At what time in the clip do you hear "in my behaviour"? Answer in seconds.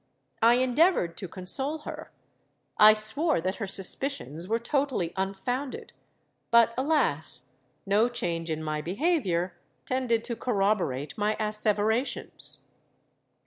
8.49-9.53